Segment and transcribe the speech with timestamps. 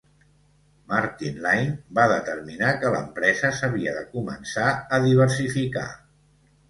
[0.93, 1.69] Martin Laing
[1.99, 4.67] va determinar que l'empresa s'havia de començar
[4.99, 5.89] a diversificar.